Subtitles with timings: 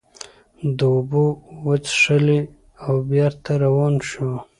[0.77, 1.23] ده اوبه
[1.65, 2.39] وڅښلې
[2.85, 4.29] او بېرته روان شو.